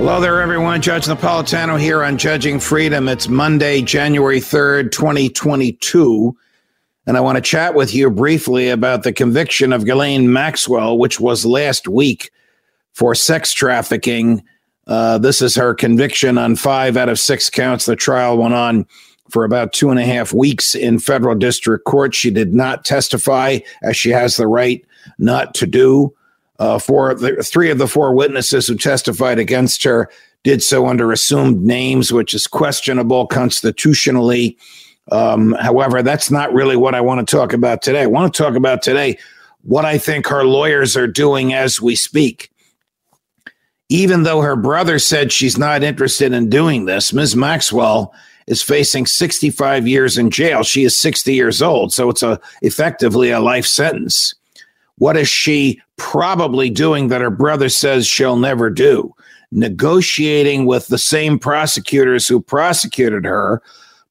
[0.00, 0.80] Hello there, everyone.
[0.80, 3.06] Judge Napolitano here on Judging Freedom.
[3.06, 6.34] It's Monday, January 3rd, 2022.
[7.06, 11.20] And I want to chat with you briefly about the conviction of Ghislaine Maxwell, which
[11.20, 12.30] was last week
[12.94, 14.42] for sex trafficking.
[14.86, 17.84] Uh, this is her conviction on five out of six counts.
[17.84, 18.86] The trial went on
[19.28, 22.14] for about two and a half weeks in federal district court.
[22.14, 24.82] She did not testify, as she has the right
[25.18, 26.14] not to do.
[26.60, 30.10] Uh, the, three of the four witnesses who testified against her
[30.44, 34.58] did so under assumed names, which is questionable constitutionally.
[35.10, 38.02] Um, however, that's not really what I want to talk about today.
[38.02, 39.18] I want to talk about today
[39.62, 42.50] what I think her lawyers are doing as we speak.
[43.88, 47.34] Even though her brother said she's not interested in doing this, Ms.
[47.34, 48.14] Maxwell
[48.46, 50.62] is facing 65 years in jail.
[50.62, 54.34] She is 60 years old, so it's a effectively a life sentence.
[55.00, 59.14] What is she probably doing that her brother says she'll never do?
[59.50, 63.62] Negotiating with the same prosecutors who prosecuted her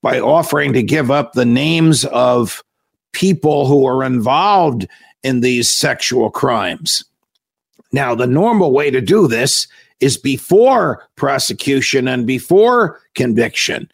[0.02, 2.64] by offering to give up the names of
[3.12, 4.88] people who are involved
[5.22, 7.06] in these sexual crimes.
[7.92, 9.68] Now, the normal way to do this
[10.00, 13.92] is before prosecution and before conviction.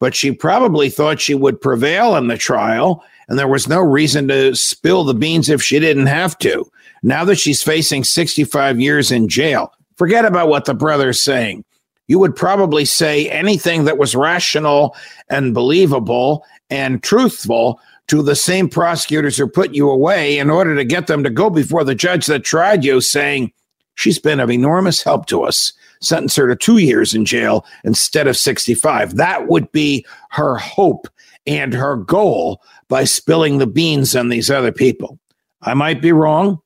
[0.00, 4.28] But she probably thought she would prevail in the trial and there was no reason
[4.28, 6.70] to spill the beans if she didn't have to.
[7.02, 11.64] Now that she's facing 65 years in jail, forget about what the brother's saying.
[12.08, 14.96] You would probably say anything that was rational
[15.28, 20.84] and believable and truthful to the same prosecutors who put you away in order to
[20.84, 23.52] get them to go before the judge that tried you, saying,
[23.98, 25.72] She's been of enormous help to us.
[26.00, 29.16] Sentence her to two years in jail instead of 65.
[29.16, 31.08] That would be her hope
[31.48, 35.18] and her goal by spilling the beans on these other people.
[35.62, 36.60] I might be wrong.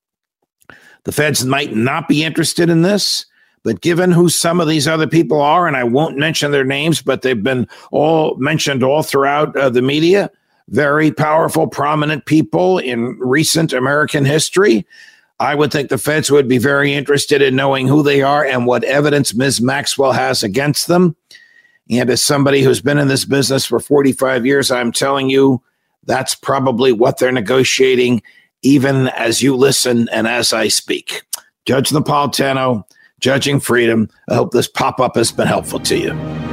[1.05, 3.25] The feds might not be interested in this,
[3.63, 7.01] but given who some of these other people are, and I won't mention their names,
[7.01, 10.31] but they've been all mentioned all throughout uh, the media,
[10.69, 14.87] very powerful, prominent people in recent American history.
[15.43, 18.65] I would think the feds would be very interested in knowing who they are and
[18.65, 19.61] what evidence Ms.
[19.61, 21.17] Maxwell has against them.
[21.91, 25.61] And as somebody who's been in this business for 45 years, I'm telling you,
[26.05, 28.23] that's probably what they're negotiating,
[28.63, 31.23] even as you listen and as I speak.
[31.67, 32.85] Judge Napolitano,
[33.19, 34.09] Judging Freedom.
[34.29, 36.52] I hope this pop up has been helpful to you.